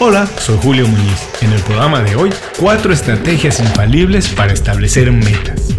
Hola, 0.00 0.28
soy 0.38 0.56
Julio 0.62 0.86
Muñiz. 0.86 1.28
En 1.40 1.52
el 1.52 1.60
programa 1.62 2.00
de 2.02 2.14
hoy, 2.14 2.30
cuatro 2.56 2.92
estrategias 2.92 3.58
infalibles 3.58 4.28
para 4.28 4.52
establecer 4.52 5.10
metas. 5.10 5.74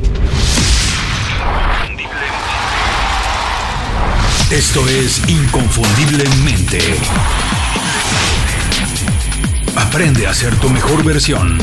Esto 4.51 4.85
es 4.89 5.21
Inconfundiblemente. 5.29 6.79
Aprende 9.77 10.27
a 10.27 10.33
ser 10.33 10.53
tu 10.57 10.67
mejor 10.69 11.05
versión. 11.05 11.57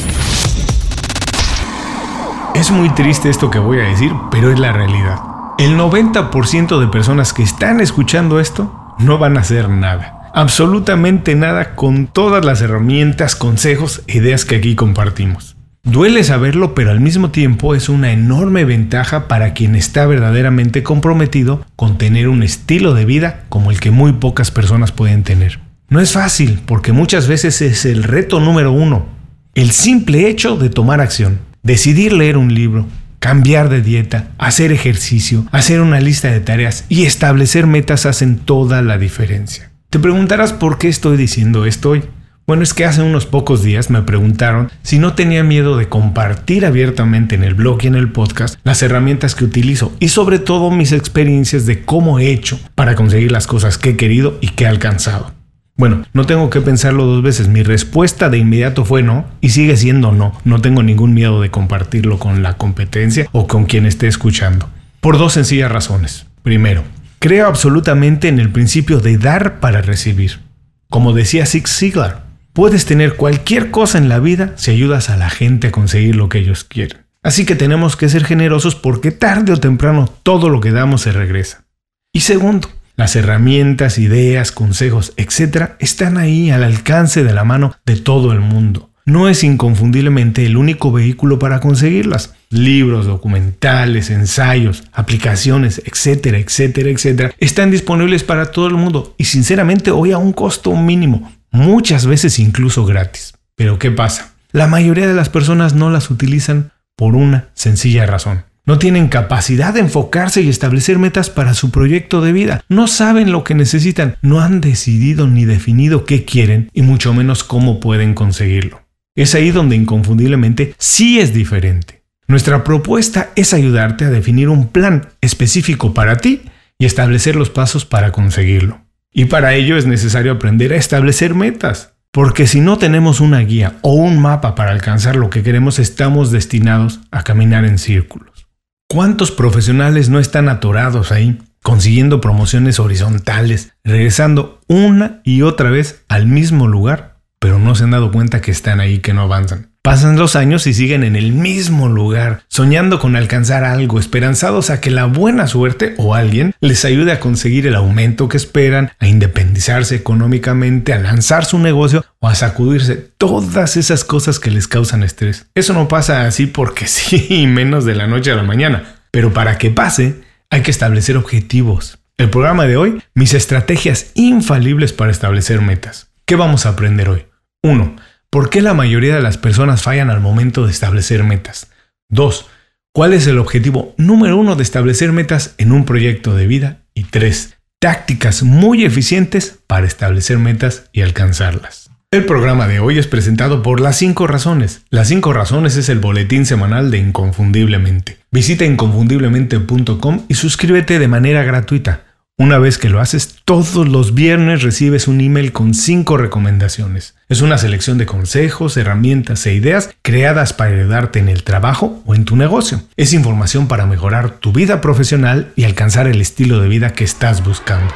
Es 2.55 2.71
muy 2.71 2.89
triste 2.95 3.29
esto 3.29 3.51
que 3.51 3.59
voy 3.59 3.81
a 3.81 3.83
decir, 3.83 4.15
pero 4.31 4.51
es 4.51 4.59
la 4.59 4.73
realidad. 4.73 5.21
El 5.59 5.77
90% 5.77 6.81
de 6.81 6.87
personas 6.87 7.35
que 7.35 7.43
están 7.43 7.81
escuchando 7.81 8.41
esto 8.41 8.73
no 8.97 9.19
van 9.19 9.37
a 9.37 9.41
hacer 9.41 9.69
nada 9.69 10.16
absolutamente 10.37 11.35
nada 11.35 11.75
con 11.75 12.09
todas 12.09 12.45
las 12.45 12.61
herramientas, 12.61 13.35
consejos 13.35 14.03
ideas 14.07 14.45
que 14.45 14.57
aquí 14.57 14.75
compartimos. 14.75 15.57
Duele 15.83 16.23
saberlo, 16.25 16.75
pero 16.75 16.91
al 16.91 17.01
mismo 17.01 17.31
tiempo 17.31 17.75
es 17.75 17.89
una 17.89 18.13
enorme 18.13 18.67
ventaja 18.67 19.29
para 19.29 19.55
quien 19.55 19.75
está 19.75 20.05
verdaderamente 20.05 20.83
comprometido 20.83 21.65
con 21.75 21.97
tener 21.97 22.29
un 22.29 22.43
estilo 22.43 22.93
de 22.93 23.07
vida 23.07 23.45
como 23.49 23.71
el 23.71 23.81
que 23.81 23.91
muy 23.91 24.13
pocas 24.13 24.51
personas 24.51 24.93
pueden 24.93 25.23
tener. 25.23 25.59
No 25.89 26.01
es 26.01 26.13
fácil, 26.13 26.61
porque 26.67 26.93
muchas 26.93 27.29
veces 27.29 27.63
es 27.63 27.87
el 27.87 28.03
reto 28.03 28.39
número 28.39 28.73
uno. 28.73 29.07
El 29.55 29.71
simple 29.71 30.29
hecho 30.29 30.59
de 30.59 30.69
tomar 30.69 31.01
acción, 31.01 31.39
decidir 31.63 32.13
leer 32.13 32.37
un 32.37 32.53
libro, 32.53 32.85
cambiar 33.21 33.71
de 33.71 33.81
dieta, 33.81 34.33
hacer 34.37 34.71
ejercicio, 34.71 35.47
hacer 35.51 35.81
una 35.81 35.99
lista 35.99 36.31
de 36.31 36.41
tareas 36.41 36.85
y 36.91 37.07
establecer 37.07 37.67
metas 37.67 38.05
hacen 38.05 38.37
toda 38.37 38.83
la 38.83 38.99
diferencia. 38.99 39.71
Te 39.97 40.01
preguntarás 40.01 40.53
por 40.53 40.77
qué 40.77 40.89
estoy 40.89 41.17
diciendo 41.17 41.65
esto 41.65 41.89
hoy. 41.89 42.03
Bueno, 42.47 42.63
es 42.63 42.75
que 42.75 42.85
hace 42.85 43.01
unos 43.01 43.25
pocos 43.25 43.63
días 43.63 43.89
me 43.89 44.03
preguntaron 44.03 44.71
si 44.83 44.99
no 44.99 45.15
tenía 45.15 45.43
miedo 45.43 45.79
de 45.79 45.89
compartir 45.89 46.67
abiertamente 46.67 47.35
en 47.35 47.45
el 47.45 47.55
blog 47.55 47.83
y 47.83 47.87
en 47.87 47.95
el 47.95 48.13
podcast 48.13 48.59
las 48.63 48.83
herramientas 48.83 49.35
que 49.35 49.47
utilizo 49.47 49.97
y 49.99 50.09
sobre 50.09 50.39
todo 50.39 50.71
mis 50.71 50.93
experiencias 50.93 51.65
de 51.65 51.83
cómo 51.83 52.19
he 52.19 52.31
hecho 52.31 52.61
para 52.75 52.95
conseguir 52.95 53.33
las 53.33 53.47
cosas 53.47 53.79
que 53.79 53.89
he 53.89 53.97
querido 53.97 54.37
y 54.43 54.49
que 54.49 54.65
he 54.65 54.67
alcanzado. 54.67 55.33
Bueno, 55.79 56.05
no 56.13 56.27
tengo 56.27 56.51
que 56.51 56.61
pensarlo 56.61 57.07
dos 57.07 57.23
veces, 57.23 57.49
mi 57.49 57.63
respuesta 57.63 58.29
de 58.29 58.37
inmediato 58.37 58.85
fue 58.85 59.03
no 59.03 59.25
y 59.41 59.49
sigue 59.49 59.79
siendo 59.79 60.13
no, 60.13 60.39
no 60.45 60.61
tengo 60.61 60.83
ningún 60.83 61.15
miedo 61.15 61.41
de 61.41 61.51
compartirlo 61.51 62.19
con 62.19 62.43
la 62.43 62.59
competencia 62.59 63.31
o 63.33 63.47
con 63.47 63.65
quien 63.65 63.87
esté 63.87 64.09
escuchando. 64.09 64.69
Por 65.01 65.17
dos 65.17 65.33
sencillas 65.33 65.73
razones. 65.73 66.27
Primero, 66.43 66.85
Creo 67.27 67.49
absolutamente 67.49 68.29
en 68.29 68.39
el 68.39 68.53
principio 68.53 69.01
de 69.01 69.19
dar 69.19 69.59
para 69.59 69.83
recibir. 69.83 70.43
Como 70.89 71.13
decía 71.13 71.45
Zig 71.45 71.67
Ziglar, 71.67 72.23
puedes 72.53 72.87
tener 72.87 73.17
cualquier 73.17 73.73
cosa 73.73 73.99
en 73.99 74.09
la 74.09 74.21
vida 74.21 74.53
si 74.55 74.71
ayudas 74.71 75.11
a 75.11 75.17
la 75.17 75.29
gente 75.29 75.67
a 75.67 75.73
conseguir 75.73 76.15
lo 76.15 76.29
que 76.29 76.39
ellos 76.39 76.63
quieren. 76.63 76.99
Así 77.25 77.45
que 77.45 77.57
tenemos 77.57 77.97
que 77.97 78.09
ser 78.09 78.25
generosos 78.25 78.77
porque 78.77 79.11
tarde 79.11 79.53
o 79.53 79.57
temprano 79.57 80.09
todo 80.23 80.49
lo 80.51 80.61
que 80.61 80.71
damos 80.71 81.01
se 81.01 81.11
regresa. 81.11 81.65
Y 82.13 82.21
segundo, 82.21 82.69
las 82.95 83.17
herramientas, 83.17 83.99
ideas, 83.99 84.53
consejos, 84.53 85.13
etc. 85.17 85.71
están 85.81 86.19
ahí 86.19 86.53
al 86.53 86.63
alcance 86.63 87.25
de 87.25 87.35
la 87.35 87.43
mano 87.43 87.75
de 87.85 87.97
todo 87.97 88.31
el 88.31 88.39
mundo 88.39 88.93
no 89.07 89.29
es 89.29 89.45
inconfundiblemente 89.45 90.45
el 90.45 90.57
único 90.57 90.93
vehículo 90.93 91.39
para 91.39 91.61
conseguirlas. 91.61 92.35
Libros, 92.51 93.07
documentales, 93.07 94.11
ensayos, 94.11 94.83
aplicaciones, 94.93 95.81
etcétera, 95.85 96.39
etcétera, 96.39 96.91
etcétera, 96.91 97.33
están 97.39 97.71
disponibles 97.71 98.25
para 98.25 98.51
todo 98.51 98.67
el 98.67 98.75
mundo 98.75 99.15
y 99.17 99.25
sinceramente 99.25 99.91
hoy 99.93 100.13
a 100.13 100.19
un 100.19 100.33
costo 100.33 100.75
mínimo, 100.75 101.33
muchas 101.51 102.07
veces 102.07 102.39
incluso 102.39 102.85
gratis. 102.85 103.33
Pero 103.55 103.79
¿qué 103.79 103.91
pasa? 103.91 104.35
La 104.51 104.67
mayoría 104.67 105.07
de 105.07 105.15
las 105.15 105.29
personas 105.29 105.75
no 105.75 105.89
las 105.91 106.11
utilizan 106.11 106.73
por 106.97 107.15
una 107.15 107.49
sencilla 107.55 108.07
razón. 108.07 108.45
No 108.65 108.81
tienen 108.81 109.07
capacidad 109.07 109.73
de 109.73 109.81
enfocarse 109.81 110.43
y 110.43 110.49
establecer 110.49 110.99
metas 110.99 111.31
para 111.31 111.55
su 111.55 111.71
proyecto 111.71 112.21
de 112.21 112.33
vida. 112.33 112.65
No 112.69 112.89
saben 112.89 113.31
lo 113.31 113.45
que 113.45 113.55
necesitan. 113.55 114.17
No 114.23 114.41
han 114.41 114.61
decidido 114.61 115.29
ni 115.29 115.45
definido 115.45 116.05
qué 116.05 116.25
quieren 116.25 116.69
y 116.73 116.83
mucho 116.83 117.15
menos 117.15 117.45
cómo 117.45 117.79
pueden 117.79 118.15
conseguirlo. 118.15 118.86
Es 119.17 119.35
ahí 119.35 119.51
donde 119.51 119.77
inconfundiblemente 119.77 120.75
sí 120.79 121.19
es 121.19 121.33
diferente. 121.33 122.05
Nuestra 122.29 122.65
propuesta 122.65 123.31
es 123.35 123.55
ayudarte 123.55 124.05
a 124.05 124.11
definir 124.11 124.51
un 124.51 124.69
plan 124.69 125.09
específico 125.23 125.95
para 125.95 126.19
ti 126.19 126.43
y 126.79 126.85
establecer 126.85 127.35
los 127.35 127.49
pasos 127.49 127.87
para 127.87 128.13
conseguirlo. 128.13 128.83
Y 129.11 129.25
para 129.25 129.55
ello 129.55 129.79
es 129.79 129.87
necesario 129.87 130.33
aprender 130.33 130.75
a 130.75 130.77
establecer 130.77 131.35
metas. 131.35 131.95
Porque 132.13 132.47
si 132.47 132.61
no 132.61 132.79
tenemos 132.79 133.21
una 133.21 133.41
guía 133.41 133.77
o 133.81 133.95
un 133.95 134.21
mapa 134.21 134.55
para 134.55 134.73
alcanzar 134.73 135.17
lo 135.17 135.31
que 135.31 135.43
queremos, 135.43 135.79
estamos 135.79 136.31
destinados 136.31 137.01
a 137.11 137.23
caminar 137.23 137.65
en 137.65 137.79
círculos. 137.79 138.47
¿Cuántos 138.89 139.33
profesionales 139.33 140.11
no 140.11 140.19
están 140.19 140.49
atorados 140.49 141.13
ahí, 141.13 141.39
consiguiendo 141.63 142.21
promociones 142.21 142.81
horizontales, 142.81 143.73
regresando 143.85 144.61
una 144.67 145.21
y 145.25 145.43
otra 145.43 145.71
vez 145.71 146.05
al 146.09 146.27
mismo 146.27 146.69
lugar 146.69 147.16
pero 147.39 147.59
no 147.59 147.75
se 147.75 147.85
han 147.85 147.91
dado 147.91 148.11
cuenta 148.11 148.41
que 148.41 148.51
están 148.51 148.81
ahí, 148.81 148.99
que 148.99 149.15
no 149.15 149.23
avanzan. 149.23 149.69
Pasan 149.87 150.17
los 150.17 150.35
años 150.35 150.67
y 150.67 150.75
siguen 150.75 151.05
en 151.05 151.15
el 151.15 151.31
mismo 151.31 151.89
lugar, 151.89 152.43
soñando 152.49 152.99
con 152.99 153.15
alcanzar 153.15 153.63
algo, 153.63 154.01
esperanzados 154.01 154.71
a 154.71 154.81
que 154.81 154.91
la 154.91 155.05
buena 155.05 155.47
suerte 155.47 155.95
o 155.97 156.17
alguien 156.17 156.55
les 156.61 156.85
ayude 156.85 157.13
a 157.13 157.21
conseguir 157.21 157.69
el 157.69 157.77
aumento 157.77 158.29
que 158.29 158.37
esperan, 158.37 158.91
a 158.99 159.07
independizarse 159.07 159.95
económicamente, 159.95 160.93
a 160.93 160.99
lanzar 160.99 161.45
su 161.45 161.61
negocio 161.61 162.05
o 162.19 162.27
a 162.27 162.35
sacudirse 162.35 162.97
todas 162.97 163.77
esas 163.77 164.03
cosas 164.03 164.41
que 164.41 164.51
les 164.51 164.67
causan 164.67 165.05
estrés. 165.05 165.47
Eso 165.55 165.73
no 165.73 165.87
pasa 165.87 166.27
así 166.27 166.49
porque 166.49 166.87
sí, 166.89 167.47
menos 167.47 167.85
de 167.85 167.95
la 167.95 168.09
noche 168.09 168.33
a 168.33 168.37
la 168.37 168.43
mañana. 168.43 168.97
Pero 169.13 169.33
para 169.33 169.57
que 169.57 169.71
pase, 169.71 170.21
hay 170.51 170.63
que 170.63 170.73
establecer 170.73 171.17
objetivos. 171.17 172.01
El 172.19 172.29
programa 172.29 172.67
de 172.67 172.77
hoy, 172.77 173.03
mis 173.15 173.35
estrategias 173.35 174.11
infalibles 174.15 174.93
para 174.93 175.13
establecer 175.13 175.61
metas. 175.61 176.09
¿Qué 176.29 176.35
vamos 176.35 176.67
a 176.67 176.71
aprender 176.71 177.09
hoy? 177.09 177.25
1. 177.63 177.95
¿Por 178.31 178.51
qué 178.51 178.61
la 178.61 178.75
mayoría 178.75 179.15
de 179.15 179.23
las 179.23 179.39
personas 179.39 179.83
fallan 179.83 180.11
al 180.11 180.21
momento 180.21 180.67
de 180.67 180.73
establecer 180.73 181.23
metas? 181.23 181.71
2. 182.09 182.49
¿Cuál 182.93 183.13
es 183.13 183.29
el 183.29 183.39
objetivo 183.39 183.95
número 183.97 184.37
uno 184.37 184.57
de 184.57 184.65
establecer 184.65 185.13
metas 185.13 185.55
en 185.57 185.71
un 185.71 185.85
proyecto 185.85 186.35
de 186.35 186.49
vida? 186.49 186.79
Y 186.95 187.05
3. 187.05 187.59
Tácticas 187.79 188.43
muy 188.43 188.85
eficientes 188.85 189.61
para 189.69 189.87
establecer 189.87 190.39
metas 190.39 190.91
y 190.93 191.03
alcanzarlas. 191.03 191.91
El 192.11 192.25
programa 192.25 192.67
de 192.67 192.81
hoy 192.81 192.99
es 192.99 193.07
presentado 193.07 193.63
por 193.63 193.79
Las 193.79 193.97
5 193.99 194.27
Razones. 194.27 194.83
Las 194.91 195.07
5 195.07 195.33
Razones 195.33 195.77
es 195.77 195.89
el 195.89 196.01
boletín 196.01 196.45
semanal 196.45 196.91
de 196.91 196.99
Inconfundiblemente. 196.99 198.19
Visita 198.33 198.65
inconfundiblemente.com 198.65 200.25
y 200.27 200.35
suscríbete 200.35 200.99
de 200.99 201.07
manera 201.07 201.45
gratuita. 201.45 202.06
Una 202.39 202.59
vez 202.59 202.77
que 202.77 202.91
lo 202.91 203.01
haces, 203.01 203.37
todos 203.47 203.89
los 203.89 204.13
viernes 204.13 204.63
recibes 204.63 205.09
un 205.09 205.23
email 205.23 205.53
con 205.53 205.73
5 205.73 206.19
recomendaciones. 206.19 207.15
Es 207.31 207.41
una 207.41 207.57
selección 207.57 207.97
de 207.97 208.05
consejos, 208.05 208.77
herramientas 208.77 209.47
e 209.47 209.55
ideas 209.55 209.89
creadas 210.03 210.53
para 210.53 210.73
ayudarte 210.73 211.19
en 211.19 211.31
el 211.31 211.45
trabajo 211.45 212.03
o 212.05 212.15
en 212.15 212.27
tu 212.27 212.37
negocio. 212.37 212.83
Es 212.99 213.15
información 213.15 213.69
para 213.69 213.87
mejorar 213.87 214.33
tu 214.33 214.53
vida 214.53 214.83
profesional 214.83 215.51
y 215.57 215.65
alcanzar 215.65 216.09
el 216.09 216.21
estilo 216.21 216.61
de 216.61 216.69
vida 216.69 216.93
que 216.93 217.05
estás 217.05 217.43
buscando. 217.43 217.95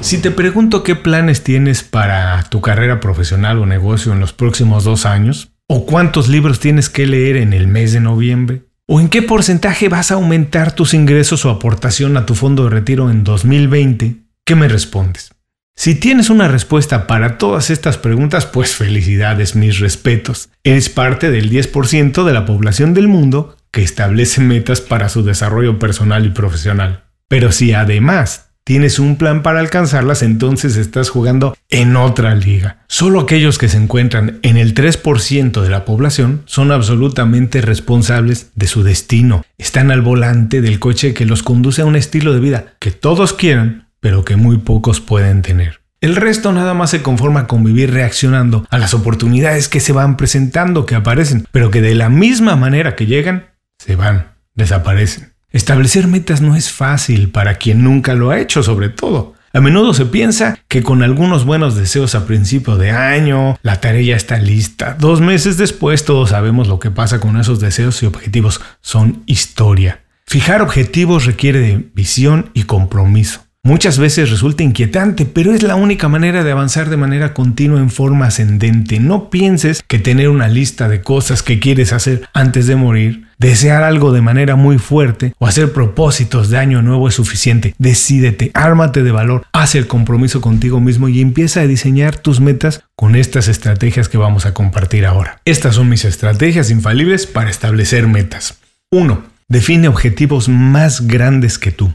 Si 0.00 0.18
te 0.18 0.32
pregunto 0.32 0.82
qué 0.82 0.96
planes 0.96 1.44
tienes 1.44 1.84
para 1.84 2.42
tu 2.50 2.60
carrera 2.60 2.98
profesional 2.98 3.60
o 3.60 3.66
negocio 3.66 4.12
en 4.12 4.18
los 4.18 4.32
próximos 4.32 4.82
dos 4.82 5.06
años, 5.06 5.52
o 5.68 5.86
cuántos 5.86 6.26
libros 6.28 6.58
tienes 6.58 6.88
que 6.88 7.06
leer 7.06 7.36
en 7.36 7.52
el 7.52 7.68
mes 7.68 7.92
de 7.92 8.00
noviembre, 8.00 8.62
¿O 8.90 9.00
en 9.00 9.10
qué 9.10 9.20
porcentaje 9.20 9.90
vas 9.90 10.10
a 10.10 10.14
aumentar 10.14 10.72
tus 10.72 10.94
ingresos 10.94 11.44
o 11.44 11.50
aportación 11.50 12.16
a 12.16 12.24
tu 12.24 12.34
fondo 12.34 12.64
de 12.64 12.70
retiro 12.70 13.10
en 13.10 13.22
2020? 13.22 14.16
¿Qué 14.46 14.54
me 14.54 14.66
respondes? 14.66 15.30
Si 15.76 15.94
tienes 15.94 16.30
una 16.30 16.48
respuesta 16.48 17.06
para 17.06 17.36
todas 17.36 17.68
estas 17.68 17.98
preguntas, 17.98 18.46
pues 18.46 18.74
felicidades, 18.74 19.54
mis 19.56 19.78
respetos. 19.78 20.48
Eres 20.64 20.88
parte 20.88 21.30
del 21.30 21.50
10% 21.50 22.24
de 22.24 22.32
la 22.32 22.46
población 22.46 22.94
del 22.94 23.08
mundo 23.08 23.58
que 23.70 23.82
establece 23.82 24.40
metas 24.40 24.80
para 24.80 25.10
su 25.10 25.22
desarrollo 25.22 25.78
personal 25.78 26.24
y 26.24 26.30
profesional. 26.30 27.04
Pero 27.28 27.52
si 27.52 27.74
además 27.74 28.47
tienes 28.68 28.98
un 28.98 29.16
plan 29.16 29.42
para 29.42 29.60
alcanzarlas, 29.60 30.22
entonces 30.22 30.76
estás 30.76 31.08
jugando 31.08 31.56
en 31.70 31.96
otra 31.96 32.34
liga. 32.34 32.84
Solo 32.86 33.20
aquellos 33.20 33.56
que 33.56 33.70
se 33.70 33.78
encuentran 33.78 34.40
en 34.42 34.58
el 34.58 34.74
3% 34.74 35.62
de 35.62 35.70
la 35.70 35.86
población 35.86 36.42
son 36.44 36.70
absolutamente 36.70 37.62
responsables 37.62 38.50
de 38.56 38.66
su 38.66 38.82
destino. 38.82 39.42
Están 39.56 39.90
al 39.90 40.02
volante 40.02 40.60
del 40.60 40.80
coche 40.80 41.14
que 41.14 41.24
los 41.24 41.42
conduce 41.42 41.80
a 41.80 41.86
un 41.86 41.96
estilo 41.96 42.34
de 42.34 42.40
vida 42.40 42.74
que 42.78 42.90
todos 42.90 43.32
quieren, 43.32 43.86
pero 44.00 44.26
que 44.26 44.36
muy 44.36 44.58
pocos 44.58 45.00
pueden 45.00 45.40
tener. 45.40 45.80
El 46.02 46.14
resto 46.14 46.52
nada 46.52 46.74
más 46.74 46.90
se 46.90 47.00
conforma 47.00 47.46
con 47.46 47.64
vivir 47.64 47.90
reaccionando 47.90 48.66
a 48.68 48.76
las 48.76 48.92
oportunidades 48.92 49.70
que 49.70 49.80
se 49.80 49.94
van 49.94 50.18
presentando, 50.18 50.84
que 50.84 50.94
aparecen, 50.94 51.48
pero 51.52 51.70
que 51.70 51.80
de 51.80 51.94
la 51.94 52.10
misma 52.10 52.54
manera 52.54 52.96
que 52.96 53.06
llegan, 53.06 53.46
se 53.78 53.96
van, 53.96 54.32
desaparecen. 54.54 55.37
Establecer 55.50 56.08
metas 56.08 56.42
no 56.42 56.56
es 56.56 56.70
fácil 56.70 57.30
para 57.30 57.54
quien 57.54 57.82
nunca 57.82 58.14
lo 58.14 58.30
ha 58.30 58.38
hecho, 58.38 58.62
sobre 58.62 58.90
todo. 58.90 59.34
A 59.54 59.62
menudo 59.62 59.94
se 59.94 60.04
piensa 60.04 60.58
que 60.68 60.82
con 60.82 61.02
algunos 61.02 61.46
buenos 61.46 61.74
deseos 61.74 62.14
a 62.14 62.26
principio 62.26 62.76
de 62.76 62.90
año, 62.90 63.58
la 63.62 63.80
tarea 63.80 64.02
ya 64.02 64.16
está 64.16 64.36
lista. 64.36 64.94
Dos 65.00 65.22
meses 65.22 65.56
después 65.56 66.04
todos 66.04 66.30
sabemos 66.30 66.68
lo 66.68 66.78
que 66.78 66.90
pasa 66.90 67.18
con 67.18 67.40
esos 67.40 67.60
deseos 67.60 68.02
y 68.02 68.06
objetivos. 68.06 68.60
Son 68.82 69.22
historia. 69.24 70.02
Fijar 70.26 70.60
objetivos 70.60 71.24
requiere 71.24 71.60
de 71.60 71.90
visión 71.94 72.50
y 72.52 72.64
compromiso. 72.64 73.47
Muchas 73.68 73.98
veces 73.98 74.30
resulta 74.30 74.62
inquietante, 74.62 75.26
pero 75.26 75.52
es 75.52 75.62
la 75.62 75.76
única 75.76 76.08
manera 76.08 76.42
de 76.42 76.52
avanzar 76.52 76.88
de 76.88 76.96
manera 76.96 77.34
continua 77.34 77.80
en 77.80 77.90
forma 77.90 78.24
ascendente. 78.24 78.98
No 78.98 79.28
pienses 79.28 79.82
que 79.86 79.98
tener 79.98 80.30
una 80.30 80.48
lista 80.48 80.88
de 80.88 81.02
cosas 81.02 81.42
que 81.42 81.60
quieres 81.60 81.92
hacer 81.92 82.26
antes 82.32 82.66
de 82.66 82.76
morir, 82.76 83.26
desear 83.36 83.82
algo 83.82 84.10
de 84.10 84.22
manera 84.22 84.56
muy 84.56 84.78
fuerte 84.78 85.34
o 85.38 85.46
hacer 85.46 85.74
propósitos 85.74 86.48
de 86.48 86.56
año 86.56 86.80
nuevo 86.80 87.08
es 87.08 87.14
suficiente. 87.16 87.74
Decídete, 87.76 88.50
ármate 88.54 89.02
de 89.02 89.12
valor, 89.12 89.44
haz 89.52 89.74
el 89.74 89.86
compromiso 89.86 90.40
contigo 90.40 90.80
mismo 90.80 91.10
y 91.10 91.20
empieza 91.20 91.60
a 91.60 91.66
diseñar 91.66 92.16
tus 92.16 92.40
metas 92.40 92.84
con 92.96 93.16
estas 93.16 93.48
estrategias 93.48 94.08
que 94.08 94.16
vamos 94.16 94.46
a 94.46 94.54
compartir 94.54 95.04
ahora. 95.04 95.42
Estas 95.44 95.74
son 95.74 95.90
mis 95.90 96.06
estrategias 96.06 96.70
infalibles 96.70 97.26
para 97.26 97.50
establecer 97.50 98.06
metas. 98.06 98.60
1. 98.92 99.24
Define 99.46 99.88
objetivos 99.88 100.48
más 100.48 101.06
grandes 101.06 101.58
que 101.58 101.70
tú. 101.70 101.92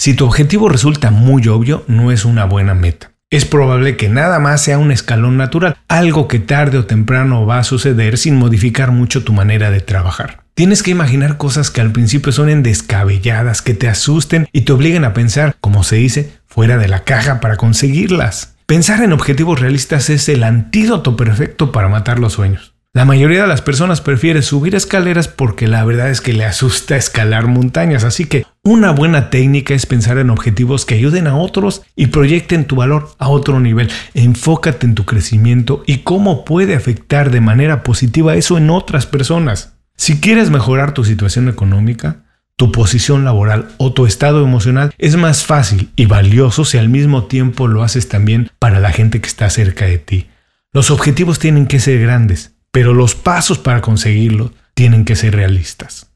Si 0.00 0.14
tu 0.14 0.24
objetivo 0.24 0.70
resulta 0.70 1.10
muy 1.10 1.46
obvio, 1.48 1.84
no 1.86 2.10
es 2.10 2.24
una 2.24 2.46
buena 2.46 2.72
meta. 2.72 3.12
Es 3.28 3.44
probable 3.44 3.98
que 3.98 4.08
nada 4.08 4.38
más 4.38 4.62
sea 4.62 4.78
un 4.78 4.92
escalón 4.92 5.36
natural, 5.36 5.76
algo 5.88 6.26
que 6.26 6.38
tarde 6.38 6.78
o 6.78 6.86
temprano 6.86 7.44
va 7.44 7.58
a 7.58 7.64
suceder 7.64 8.16
sin 8.16 8.36
modificar 8.36 8.92
mucho 8.92 9.24
tu 9.24 9.34
manera 9.34 9.70
de 9.70 9.82
trabajar. 9.82 10.44
Tienes 10.54 10.82
que 10.82 10.90
imaginar 10.90 11.36
cosas 11.36 11.70
que 11.70 11.82
al 11.82 11.92
principio 11.92 12.32
suenen 12.32 12.62
descabelladas, 12.62 13.60
que 13.60 13.74
te 13.74 13.88
asusten 13.88 14.48
y 14.54 14.62
te 14.62 14.72
obliguen 14.72 15.04
a 15.04 15.12
pensar, 15.12 15.54
como 15.60 15.84
se 15.84 15.96
dice, 15.96 16.32
fuera 16.46 16.78
de 16.78 16.88
la 16.88 17.04
caja 17.04 17.40
para 17.40 17.58
conseguirlas. 17.58 18.54
Pensar 18.64 19.02
en 19.02 19.12
objetivos 19.12 19.60
realistas 19.60 20.08
es 20.08 20.30
el 20.30 20.44
antídoto 20.44 21.14
perfecto 21.14 21.72
para 21.72 21.90
matar 21.90 22.18
los 22.18 22.32
sueños. 22.32 22.72
La 22.94 23.04
mayoría 23.04 23.42
de 23.42 23.48
las 23.48 23.62
personas 23.62 24.00
prefiere 24.00 24.40
subir 24.40 24.74
escaleras 24.74 25.28
porque 25.28 25.68
la 25.68 25.84
verdad 25.84 26.10
es 26.10 26.22
que 26.22 26.32
le 26.32 26.46
asusta 26.46 26.96
escalar 26.96 27.46
montañas, 27.46 28.02
así 28.02 28.24
que 28.24 28.46
una 28.62 28.92
buena 28.92 29.30
técnica 29.30 29.74
es 29.74 29.86
pensar 29.86 30.18
en 30.18 30.30
objetivos 30.30 30.84
que 30.84 30.94
ayuden 30.94 31.26
a 31.26 31.36
otros 31.36 31.82
y 31.96 32.08
proyecten 32.08 32.66
tu 32.66 32.76
valor 32.76 33.10
a 33.18 33.28
otro 33.28 33.60
nivel. 33.60 33.90
Enfócate 34.14 34.86
en 34.86 34.94
tu 34.94 35.04
crecimiento 35.04 35.82
y 35.86 35.98
cómo 35.98 36.44
puede 36.44 36.74
afectar 36.74 37.30
de 37.30 37.40
manera 37.40 37.82
positiva 37.82 38.34
eso 38.34 38.58
en 38.58 38.70
otras 38.70 39.06
personas. 39.06 39.74
Si 39.96 40.20
quieres 40.20 40.50
mejorar 40.50 40.94
tu 40.94 41.04
situación 41.04 41.48
económica, 41.48 42.24
tu 42.56 42.72
posición 42.72 43.24
laboral 43.24 43.68
o 43.78 43.92
tu 43.92 44.06
estado 44.06 44.44
emocional, 44.44 44.94
es 44.98 45.16
más 45.16 45.44
fácil 45.44 45.90
y 45.96 46.06
valioso 46.06 46.64
si 46.64 46.78
al 46.78 46.88
mismo 46.88 47.24
tiempo 47.24 47.68
lo 47.68 47.82
haces 47.82 48.08
también 48.08 48.50
para 48.58 48.80
la 48.80 48.92
gente 48.92 49.20
que 49.20 49.28
está 49.28 49.48
cerca 49.50 49.86
de 49.86 49.98
ti. 49.98 50.26
Los 50.72 50.90
objetivos 50.90 51.38
tienen 51.38 51.66
que 51.66 51.80
ser 51.80 52.00
grandes 52.00 52.52
pero 52.70 52.94
los 52.94 53.14
pasos 53.14 53.58
para 53.58 53.80
conseguirlo 53.80 54.52
tienen 54.74 55.04
que 55.04 55.16
ser 55.16 55.34
realistas. 55.34 56.09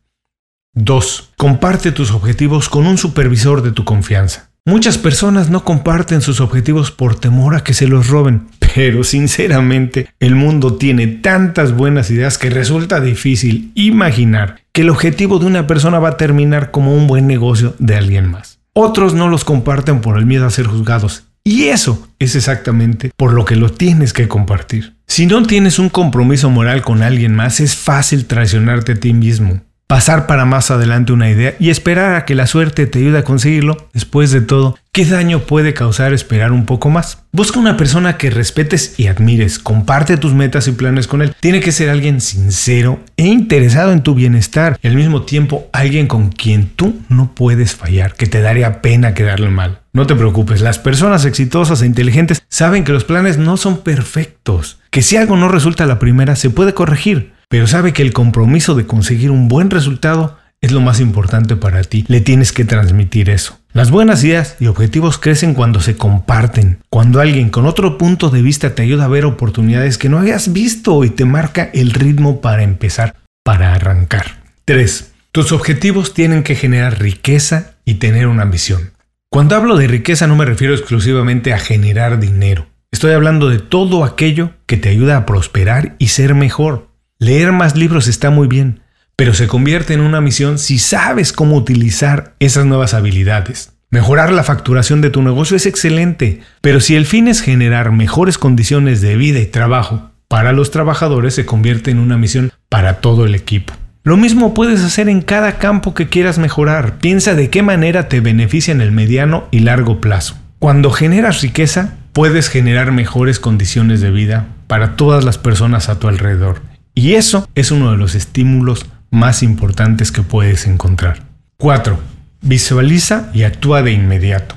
2. 0.74 1.30
Comparte 1.36 1.92
tus 1.92 2.10
objetivos 2.10 2.68
con 2.68 2.86
un 2.86 2.98
supervisor 2.98 3.62
de 3.62 3.70
tu 3.70 3.84
confianza. 3.84 4.50
Muchas 4.66 4.98
personas 4.98 5.50
no 5.50 5.62
comparten 5.62 6.20
sus 6.20 6.40
objetivos 6.40 6.90
por 6.90 7.14
temor 7.14 7.54
a 7.54 7.62
que 7.62 7.74
se 7.74 7.86
los 7.86 8.08
roben, 8.08 8.48
pero 8.74 9.04
sinceramente 9.04 10.08
el 10.20 10.34
mundo 10.34 10.74
tiene 10.74 11.06
tantas 11.06 11.72
buenas 11.72 12.10
ideas 12.10 12.38
que 12.38 12.50
resulta 12.50 13.00
difícil 13.00 13.70
imaginar 13.74 14.62
que 14.72 14.80
el 14.80 14.90
objetivo 14.90 15.38
de 15.38 15.46
una 15.46 15.66
persona 15.66 15.98
va 15.98 16.10
a 16.10 16.16
terminar 16.16 16.70
como 16.70 16.94
un 16.94 17.06
buen 17.06 17.26
negocio 17.26 17.76
de 17.78 17.96
alguien 17.96 18.28
más. 18.30 18.58
Otros 18.72 19.14
no 19.14 19.28
los 19.28 19.44
comparten 19.44 20.00
por 20.00 20.18
el 20.18 20.26
miedo 20.26 20.46
a 20.46 20.50
ser 20.50 20.66
juzgados 20.66 21.24
y 21.44 21.64
eso 21.64 22.08
es 22.18 22.34
exactamente 22.34 23.10
por 23.16 23.32
lo 23.32 23.44
que 23.44 23.54
lo 23.54 23.70
tienes 23.70 24.12
que 24.12 24.26
compartir. 24.26 24.94
Si 25.06 25.26
no 25.26 25.42
tienes 25.44 25.78
un 25.78 25.90
compromiso 25.90 26.50
moral 26.50 26.82
con 26.82 27.02
alguien 27.02 27.36
más, 27.36 27.60
es 27.60 27.76
fácil 27.76 28.24
traicionarte 28.24 28.92
a 28.92 28.96
ti 28.96 29.12
mismo 29.12 29.60
pasar 29.86 30.26
para 30.26 30.44
más 30.44 30.70
adelante 30.70 31.12
una 31.12 31.30
idea 31.30 31.54
y 31.58 31.70
esperar 31.70 32.14
a 32.14 32.24
que 32.24 32.34
la 32.34 32.46
suerte 32.46 32.86
te 32.86 32.98
ayude 33.00 33.18
a 33.18 33.24
conseguirlo, 33.24 33.88
después 33.92 34.30
de 34.30 34.40
todo, 34.40 34.78
¿qué 34.92 35.04
daño 35.04 35.40
puede 35.40 35.74
causar 35.74 36.12
esperar 36.12 36.52
un 36.52 36.64
poco 36.64 36.88
más? 36.88 37.24
Busca 37.32 37.58
una 37.58 37.76
persona 37.76 38.16
que 38.16 38.30
respetes 38.30 38.98
y 38.98 39.08
admires, 39.08 39.58
comparte 39.58 40.16
tus 40.16 40.32
metas 40.32 40.68
y 40.68 40.72
planes 40.72 41.06
con 41.06 41.20
él. 41.20 41.34
Tiene 41.38 41.60
que 41.60 41.72
ser 41.72 41.90
alguien 41.90 42.20
sincero 42.20 43.00
e 43.16 43.26
interesado 43.26 43.92
en 43.92 44.02
tu 44.02 44.14
bienestar 44.14 44.78
y 44.82 44.88
al 44.88 44.94
mismo 44.94 45.22
tiempo 45.22 45.68
alguien 45.72 46.06
con 46.06 46.30
quien 46.30 46.68
tú 46.68 47.00
no 47.08 47.34
puedes 47.34 47.74
fallar, 47.74 48.14
que 48.14 48.26
te 48.26 48.40
daría 48.40 48.80
pena 48.80 49.14
quedarle 49.14 49.50
mal. 49.50 49.80
No 49.92 50.06
te 50.06 50.16
preocupes, 50.16 50.60
las 50.60 50.78
personas 50.78 51.24
exitosas 51.24 51.82
e 51.82 51.86
inteligentes 51.86 52.42
saben 52.48 52.84
que 52.84 52.92
los 52.92 53.04
planes 53.04 53.38
no 53.38 53.56
son 53.56 53.82
perfectos, 53.82 54.78
que 54.90 55.02
si 55.02 55.16
algo 55.16 55.36
no 55.36 55.48
resulta 55.48 55.86
la 55.86 55.98
primera 55.98 56.36
se 56.36 56.50
puede 56.50 56.74
corregir 56.74 57.33
pero 57.54 57.68
sabe 57.68 57.92
que 57.92 58.02
el 58.02 58.12
compromiso 58.12 58.74
de 58.74 58.84
conseguir 58.84 59.30
un 59.30 59.46
buen 59.46 59.70
resultado 59.70 60.38
es 60.60 60.72
lo 60.72 60.80
más 60.80 60.98
importante 60.98 61.54
para 61.54 61.84
ti. 61.84 62.04
Le 62.08 62.20
tienes 62.20 62.50
que 62.50 62.64
transmitir 62.64 63.30
eso. 63.30 63.60
Las 63.72 63.92
buenas 63.92 64.24
ideas 64.24 64.56
y 64.58 64.66
objetivos 64.66 65.18
crecen 65.18 65.54
cuando 65.54 65.80
se 65.80 65.96
comparten, 65.96 66.80
cuando 66.90 67.20
alguien 67.20 67.50
con 67.50 67.66
otro 67.66 67.96
punto 67.96 68.30
de 68.30 68.42
vista 68.42 68.74
te 68.74 68.82
ayuda 68.82 69.04
a 69.04 69.08
ver 69.08 69.24
oportunidades 69.24 69.98
que 69.98 70.08
no 70.08 70.18
hayas 70.18 70.52
visto 70.52 71.04
y 71.04 71.10
te 71.10 71.26
marca 71.26 71.70
el 71.72 71.92
ritmo 71.92 72.40
para 72.40 72.64
empezar, 72.64 73.14
para 73.44 73.72
arrancar. 73.72 74.42
3. 74.64 75.12
Tus 75.30 75.52
objetivos 75.52 76.12
tienen 76.12 76.42
que 76.42 76.56
generar 76.56 76.98
riqueza 76.98 77.74
y 77.84 77.94
tener 77.94 78.26
una 78.26 78.42
ambición. 78.42 78.90
Cuando 79.30 79.54
hablo 79.54 79.76
de 79.76 79.86
riqueza 79.86 80.26
no 80.26 80.34
me 80.34 80.44
refiero 80.44 80.74
exclusivamente 80.74 81.52
a 81.52 81.60
generar 81.60 82.18
dinero. 82.18 82.66
Estoy 82.90 83.12
hablando 83.12 83.48
de 83.48 83.60
todo 83.60 84.02
aquello 84.02 84.50
que 84.66 84.76
te 84.76 84.88
ayuda 84.88 85.16
a 85.18 85.24
prosperar 85.24 85.94
y 86.00 86.08
ser 86.08 86.34
mejor. 86.34 86.92
Leer 87.24 87.52
más 87.52 87.74
libros 87.74 88.06
está 88.06 88.28
muy 88.28 88.48
bien, 88.48 88.80
pero 89.16 89.32
se 89.32 89.46
convierte 89.46 89.94
en 89.94 90.02
una 90.02 90.20
misión 90.20 90.58
si 90.58 90.78
sabes 90.78 91.32
cómo 91.32 91.56
utilizar 91.56 92.34
esas 92.38 92.66
nuevas 92.66 92.92
habilidades. 92.92 93.72
Mejorar 93.90 94.30
la 94.30 94.44
facturación 94.44 95.00
de 95.00 95.08
tu 95.08 95.22
negocio 95.22 95.56
es 95.56 95.64
excelente, 95.64 96.42
pero 96.60 96.80
si 96.80 96.96
el 96.96 97.06
fin 97.06 97.26
es 97.26 97.40
generar 97.40 97.92
mejores 97.92 98.36
condiciones 98.36 99.00
de 99.00 99.16
vida 99.16 99.38
y 99.38 99.46
trabajo 99.46 100.10
para 100.28 100.52
los 100.52 100.70
trabajadores, 100.70 101.34
se 101.34 101.46
convierte 101.46 101.90
en 101.90 101.98
una 101.98 102.18
misión 102.18 102.52
para 102.68 103.00
todo 103.00 103.24
el 103.24 103.34
equipo. 103.34 103.72
Lo 104.02 104.18
mismo 104.18 104.52
puedes 104.52 104.82
hacer 104.82 105.08
en 105.08 105.22
cada 105.22 105.56
campo 105.56 105.94
que 105.94 106.10
quieras 106.10 106.36
mejorar. 106.36 106.98
Piensa 106.98 107.34
de 107.34 107.48
qué 107.48 107.62
manera 107.62 108.10
te 108.10 108.20
beneficia 108.20 108.72
en 108.72 108.82
el 108.82 108.92
mediano 108.92 109.48
y 109.50 109.60
largo 109.60 109.98
plazo. 110.02 110.36
Cuando 110.58 110.90
generas 110.90 111.40
riqueza, 111.40 111.94
puedes 112.12 112.50
generar 112.50 112.92
mejores 112.92 113.40
condiciones 113.40 114.02
de 114.02 114.10
vida 114.10 114.48
para 114.66 114.94
todas 114.96 115.24
las 115.24 115.38
personas 115.38 115.88
a 115.88 115.98
tu 115.98 116.08
alrededor. 116.08 116.73
Y 116.94 117.14
eso 117.14 117.48
es 117.54 117.70
uno 117.70 117.90
de 117.90 117.96
los 117.96 118.14
estímulos 118.14 118.86
más 119.10 119.42
importantes 119.42 120.12
que 120.12 120.22
puedes 120.22 120.66
encontrar. 120.66 121.24
4. 121.58 121.98
Visualiza 122.42 123.30
y 123.34 123.42
actúa 123.42 123.82
de 123.82 123.92
inmediato. 123.92 124.56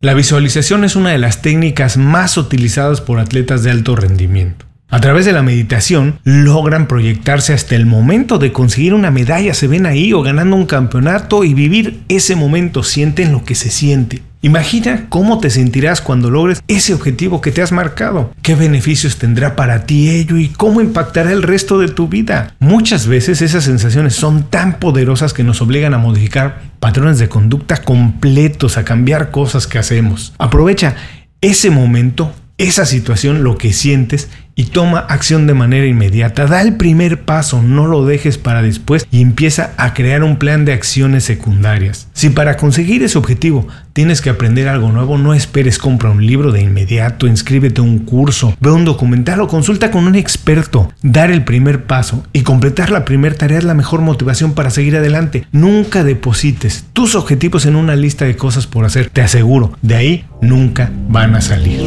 La 0.00 0.14
visualización 0.14 0.84
es 0.84 0.96
una 0.96 1.10
de 1.10 1.18
las 1.18 1.42
técnicas 1.42 1.96
más 1.96 2.36
utilizadas 2.36 3.00
por 3.00 3.18
atletas 3.18 3.62
de 3.62 3.70
alto 3.70 3.96
rendimiento. 3.96 4.66
A 4.90 5.00
través 5.00 5.26
de 5.26 5.32
la 5.32 5.42
meditación 5.42 6.18
logran 6.24 6.88
proyectarse 6.88 7.52
hasta 7.52 7.74
el 7.74 7.84
momento 7.84 8.38
de 8.38 8.52
conseguir 8.52 8.94
una 8.94 9.10
medalla, 9.10 9.52
se 9.52 9.66
ven 9.66 9.84
ahí 9.84 10.12
o 10.12 10.22
ganando 10.22 10.56
un 10.56 10.66
campeonato 10.66 11.44
y 11.44 11.52
vivir 11.52 12.00
ese 12.08 12.36
momento, 12.36 12.82
sienten 12.82 13.32
lo 13.32 13.44
que 13.44 13.54
se 13.54 13.70
siente. 13.70 14.22
Imagina 14.40 15.06
cómo 15.08 15.40
te 15.40 15.50
sentirás 15.50 16.00
cuando 16.00 16.30
logres 16.30 16.62
ese 16.68 16.94
objetivo 16.94 17.40
que 17.40 17.50
te 17.50 17.60
has 17.60 17.72
marcado, 17.72 18.32
qué 18.40 18.54
beneficios 18.54 19.16
tendrá 19.16 19.56
para 19.56 19.84
ti 19.84 20.10
ello 20.10 20.36
y 20.36 20.48
cómo 20.48 20.80
impactará 20.80 21.32
el 21.32 21.42
resto 21.42 21.80
de 21.80 21.88
tu 21.88 22.06
vida. 22.06 22.54
Muchas 22.60 23.08
veces 23.08 23.42
esas 23.42 23.64
sensaciones 23.64 24.14
son 24.14 24.44
tan 24.44 24.78
poderosas 24.78 25.32
que 25.32 25.42
nos 25.42 25.60
obligan 25.60 25.92
a 25.92 25.98
modificar 25.98 26.60
patrones 26.78 27.18
de 27.18 27.28
conducta 27.28 27.82
completos, 27.82 28.78
a 28.78 28.84
cambiar 28.84 29.32
cosas 29.32 29.66
que 29.66 29.78
hacemos. 29.78 30.32
Aprovecha 30.38 30.94
ese 31.40 31.70
momento, 31.70 32.32
esa 32.58 32.86
situación, 32.86 33.42
lo 33.42 33.58
que 33.58 33.72
sientes 33.72 34.28
y 34.58 34.64
toma 34.64 34.98
acción 34.98 35.46
de 35.46 35.54
manera 35.54 35.86
inmediata. 35.86 36.46
Da 36.46 36.60
el 36.62 36.76
primer 36.76 37.22
paso, 37.22 37.62
no 37.62 37.86
lo 37.86 38.04
dejes 38.04 38.38
para 38.38 38.60
después 38.60 39.06
y 39.12 39.22
empieza 39.22 39.70
a 39.76 39.94
crear 39.94 40.24
un 40.24 40.36
plan 40.36 40.64
de 40.64 40.72
acciones 40.72 41.22
secundarias. 41.22 42.08
Si 42.12 42.30
para 42.30 42.56
conseguir 42.56 43.04
ese 43.04 43.18
objetivo 43.18 43.68
tienes 43.92 44.20
que 44.20 44.30
aprender 44.30 44.66
algo 44.66 44.90
nuevo, 44.90 45.16
no 45.16 45.32
esperes, 45.32 45.78
compra 45.78 46.10
un 46.10 46.26
libro 46.26 46.50
de 46.50 46.60
inmediato, 46.60 47.28
inscríbete 47.28 47.80
a 47.80 47.84
un 47.84 48.00
curso, 48.00 48.56
ve 48.58 48.72
un 48.72 48.84
documental 48.84 49.40
o 49.42 49.46
consulta 49.46 49.92
con 49.92 50.08
un 50.08 50.16
experto. 50.16 50.92
Dar 51.02 51.30
el 51.30 51.44
primer 51.44 51.84
paso 51.84 52.24
y 52.32 52.40
completar 52.40 52.90
la 52.90 53.04
primera 53.04 53.36
tarea 53.36 53.58
es 53.58 53.64
la 53.64 53.74
mejor 53.74 54.00
motivación 54.00 54.54
para 54.54 54.70
seguir 54.70 54.96
adelante. 54.96 55.46
Nunca 55.52 56.02
deposites 56.02 56.84
tus 56.92 57.14
objetivos 57.14 57.64
en 57.64 57.76
una 57.76 57.94
lista 57.94 58.24
de 58.24 58.34
cosas 58.34 58.66
por 58.66 58.84
hacer, 58.84 59.08
te 59.10 59.22
aseguro, 59.22 59.78
de 59.82 59.94
ahí 59.94 60.24
nunca 60.42 60.90
van 61.08 61.36
a 61.36 61.40
salir. 61.40 61.80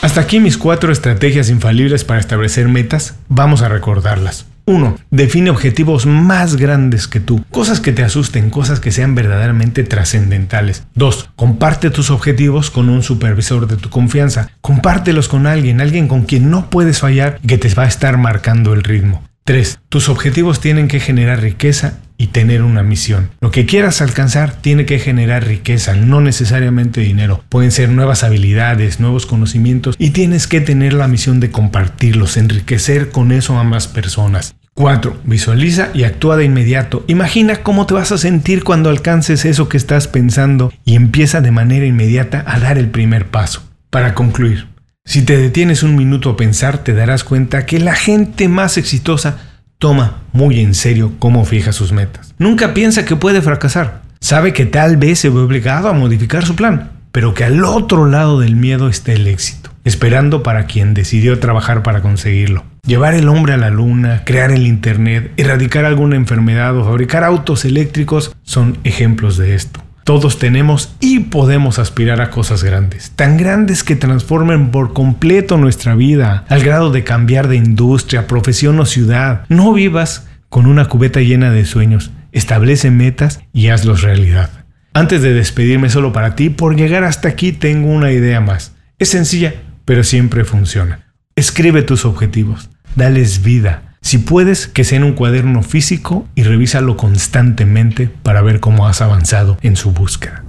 Hasta 0.00 0.20
aquí 0.20 0.38
mis 0.38 0.56
cuatro 0.56 0.92
estrategias 0.92 1.50
infalibles 1.50 2.04
para 2.04 2.20
establecer 2.20 2.68
metas. 2.68 3.16
Vamos 3.28 3.62
a 3.62 3.68
recordarlas. 3.68 4.46
1. 4.66 4.96
Define 5.10 5.50
objetivos 5.50 6.06
más 6.06 6.56
grandes 6.56 7.08
que 7.08 7.20
tú, 7.20 7.42
cosas 7.50 7.80
que 7.80 7.92
te 7.92 8.04
asusten, 8.04 8.50
cosas 8.50 8.80
que 8.80 8.92
sean 8.92 9.14
verdaderamente 9.14 9.82
trascendentales. 9.82 10.84
2. 10.94 11.30
Comparte 11.34 11.90
tus 11.90 12.10
objetivos 12.10 12.70
con 12.70 12.90
un 12.90 13.02
supervisor 13.02 13.66
de 13.66 13.76
tu 13.76 13.88
confianza. 13.88 14.50
Compártelos 14.60 15.26
con 15.26 15.46
alguien, 15.46 15.80
alguien 15.80 16.06
con 16.06 16.24
quien 16.26 16.50
no 16.50 16.70
puedes 16.70 17.00
fallar 17.00 17.40
y 17.42 17.48
que 17.48 17.58
te 17.58 17.72
va 17.74 17.84
a 17.84 17.88
estar 17.88 18.18
marcando 18.18 18.74
el 18.74 18.84
ritmo. 18.84 19.24
3. 19.44 19.80
Tus 19.88 20.10
objetivos 20.10 20.60
tienen 20.60 20.86
que 20.86 21.00
generar 21.00 21.40
riqueza 21.40 21.94
y 22.18 22.26
tener 22.26 22.62
una 22.62 22.82
misión. 22.82 23.30
Lo 23.40 23.50
que 23.50 23.64
quieras 23.64 24.02
alcanzar 24.02 24.52
tiene 24.60 24.84
que 24.84 24.98
generar 24.98 25.46
riqueza, 25.46 25.94
no 25.94 26.20
necesariamente 26.20 27.00
dinero. 27.00 27.42
Pueden 27.48 27.70
ser 27.70 27.88
nuevas 27.88 28.24
habilidades, 28.24 29.00
nuevos 29.00 29.24
conocimientos 29.24 29.94
y 29.98 30.10
tienes 30.10 30.46
que 30.46 30.60
tener 30.60 30.92
la 30.92 31.08
misión 31.08 31.40
de 31.40 31.50
compartirlos, 31.50 32.36
enriquecer 32.36 33.10
con 33.10 33.32
eso 33.32 33.56
a 33.56 33.64
más 33.64 33.86
personas. 33.86 34.56
4. 34.74 35.22
Visualiza 35.24 35.88
y 35.92 36.04
actúa 36.04 36.36
de 36.36 36.44
inmediato. 36.44 37.04
Imagina 37.08 37.56
cómo 37.62 37.86
te 37.86 37.94
vas 37.94 38.12
a 38.12 38.18
sentir 38.18 38.62
cuando 38.62 38.90
alcances 38.90 39.44
eso 39.44 39.68
que 39.68 39.76
estás 39.76 40.06
pensando 40.06 40.72
y 40.84 40.94
empieza 40.94 41.40
de 41.40 41.50
manera 41.50 41.86
inmediata 41.86 42.44
a 42.46 42.60
dar 42.60 42.78
el 42.78 42.88
primer 42.88 43.26
paso. 43.26 43.62
Para 43.90 44.14
concluir, 44.14 44.68
si 45.04 45.22
te 45.22 45.36
detienes 45.36 45.82
un 45.82 45.96
minuto 45.96 46.30
a 46.30 46.36
pensar, 46.36 46.78
te 46.84 46.94
darás 46.94 47.24
cuenta 47.24 47.66
que 47.66 47.80
la 47.80 47.94
gente 47.94 48.46
más 48.46 48.76
exitosa 48.76 49.38
toma 49.78 50.22
muy 50.32 50.60
en 50.60 50.74
serio 50.74 51.12
cómo 51.18 51.44
fija 51.44 51.72
sus 51.72 51.92
metas. 51.92 52.34
Nunca 52.38 52.74
piensa 52.74 53.04
que 53.04 53.16
puede 53.16 53.42
fracasar. 53.42 54.02
Sabe 54.20 54.52
que 54.52 54.66
tal 54.66 54.96
vez 54.96 55.20
se 55.20 55.30
ve 55.30 55.38
obligado 55.38 55.88
a 55.88 55.92
modificar 55.92 56.44
su 56.44 56.56
plan, 56.56 56.90
pero 57.12 57.34
que 57.34 57.44
al 57.44 57.64
otro 57.64 58.06
lado 58.06 58.40
del 58.40 58.56
miedo 58.56 58.88
está 58.88 59.12
el 59.12 59.28
éxito, 59.28 59.70
esperando 59.84 60.42
para 60.42 60.66
quien 60.66 60.94
decidió 60.94 61.38
trabajar 61.38 61.82
para 61.84 62.02
conseguirlo. 62.02 62.64
Llevar 62.84 63.14
el 63.14 63.28
hombre 63.28 63.52
a 63.52 63.58
la 63.58 63.70
luna, 63.70 64.22
crear 64.24 64.50
el 64.50 64.66
Internet, 64.66 65.32
erradicar 65.36 65.84
alguna 65.84 66.16
enfermedad 66.16 66.76
o 66.76 66.84
fabricar 66.84 67.22
autos 67.22 67.64
eléctricos 67.64 68.34
son 68.42 68.78
ejemplos 68.82 69.36
de 69.36 69.54
esto. 69.54 69.80
Todos 70.08 70.38
tenemos 70.38 70.96
y 71.00 71.18
podemos 71.18 71.78
aspirar 71.78 72.22
a 72.22 72.30
cosas 72.30 72.64
grandes, 72.64 73.10
tan 73.10 73.36
grandes 73.36 73.84
que 73.84 73.94
transformen 73.94 74.70
por 74.70 74.94
completo 74.94 75.58
nuestra 75.58 75.94
vida, 75.94 76.46
al 76.48 76.62
grado 76.62 76.90
de 76.90 77.04
cambiar 77.04 77.46
de 77.46 77.56
industria, 77.56 78.26
profesión 78.26 78.80
o 78.80 78.86
ciudad. 78.86 79.44
No 79.50 79.74
vivas 79.74 80.26
con 80.48 80.64
una 80.64 80.86
cubeta 80.86 81.20
llena 81.20 81.50
de 81.50 81.66
sueños, 81.66 82.10
establece 82.32 82.90
metas 82.90 83.42
y 83.52 83.68
hazlos 83.68 84.00
realidad. 84.00 84.48
Antes 84.94 85.20
de 85.20 85.34
despedirme 85.34 85.90
solo 85.90 86.10
para 86.10 86.36
ti, 86.36 86.48
por 86.48 86.74
llegar 86.74 87.04
hasta 87.04 87.28
aquí 87.28 87.52
tengo 87.52 87.88
una 87.88 88.10
idea 88.10 88.40
más. 88.40 88.72
Es 88.98 89.10
sencilla, 89.10 89.56
pero 89.84 90.04
siempre 90.04 90.46
funciona. 90.46 91.12
Escribe 91.36 91.82
tus 91.82 92.06
objetivos 92.06 92.70
dales 92.94 93.42
vida. 93.42 93.87
Si 94.00 94.18
puedes, 94.18 94.68
que 94.68 94.84
sea 94.84 94.98
en 94.98 95.04
un 95.04 95.12
cuaderno 95.12 95.62
físico 95.62 96.26
y 96.34 96.42
revísalo 96.42 96.96
constantemente 96.96 98.10
para 98.22 98.42
ver 98.42 98.60
cómo 98.60 98.86
has 98.86 99.02
avanzado 99.02 99.58
en 99.62 99.76
su 99.76 99.92
búsqueda. 99.92 100.44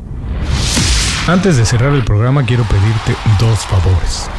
Antes 1.28 1.58
de 1.58 1.66
cerrar 1.66 1.94
el 1.94 2.04
programa 2.04 2.46
quiero 2.46 2.64
pedirte 2.64 3.16
dos 3.40 3.60
favores. 3.60 4.30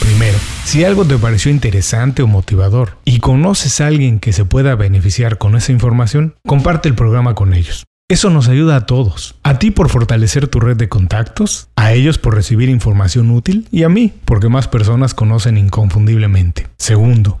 Primero, 0.00 0.38
si 0.64 0.84
algo 0.84 1.04
te 1.04 1.18
pareció 1.18 1.50
interesante 1.50 2.22
o 2.22 2.26
motivador 2.26 2.98
y 3.04 3.18
conoces 3.18 3.80
a 3.80 3.86
alguien 3.86 4.20
que 4.20 4.32
se 4.32 4.44
pueda 4.44 4.74
beneficiar 4.74 5.38
con 5.38 5.56
esa 5.56 5.72
información, 5.72 6.34
comparte 6.46 6.88
el 6.88 6.94
programa 6.94 7.34
con 7.34 7.54
ellos. 7.54 7.84
Eso 8.08 8.30
nos 8.30 8.46
ayuda 8.46 8.76
a 8.76 8.86
todos. 8.86 9.34
A 9.42 9.58
ti 9.58 9.72
por 9.72 9.88
fortalecer 9.88 10.46
tu 10.46 10.60
red 10.60 10.76
de 10.76 10.88
contactos, 10.88 11.68
a 11.74 11.92
ellos 11.92 12.18
por 12.18 12.36
recibir 12.36 12.68
información 12.68 13.32
útil 13.32 13.66
y 13.72 13.82
a 13.82 13.88
mí 13.88 14.12
porque 14.24 14.48
más 14.48 14.68
personas 14.68 15.12
conocen 15.12 15.58
inconfundiblemente. 15.58 16.68
Segundo, 16.78 17.40